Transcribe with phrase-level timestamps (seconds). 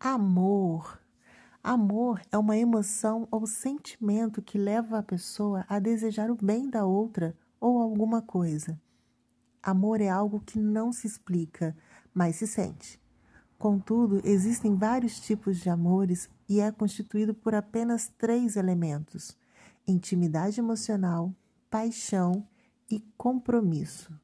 [0.00, 1.00] Amor.
[1.60, 6.86] Amor é uma emoção ou sentimento que leva a pessoa a desejar o bem da
[6.86, 8.80] outra ou alguma coisa.
[9.60, 11.76] Amor é algo que não se explica,
[12.14, 13.00] mas se sente.
[13.58, 19.36] Contudo, existem vários tipos de amores e é constituído por apenas três elementos:
[19.84, 21.34] intimidade emocional,
[21.68, 22.46] paixão
[22.88, 24.16] e compromisso.